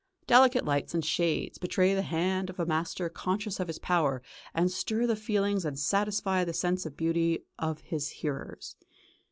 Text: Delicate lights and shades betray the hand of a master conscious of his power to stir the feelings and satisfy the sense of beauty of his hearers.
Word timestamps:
Delicate 0.25 0.65
lights 0.65 0.95
and 0.95 1.05
shades 1.05 1.59
betray 1.59 1.93
the 1.93 2.01
hand 2.01 2.49
of 2.49 2.59
a 2.59 2.65
master 2.65 3.07
conscious 3.07 3.59
of 3.59 3.67
his 3.67 3.77
power 3.77 4.23
to 4.57 4.67
stir 4.67 5.05
the 5.05 5.15
feelings 5.15 5.63
and 5.63 5.77
satisfy 5.77 6.43
the 6.43 6.53
sense 6.53 6.87
of 6.87 6.97
beauty 6.97 7.43
of 7.59 7.81
his 7.81 8.09
hearers. 8.09 8.75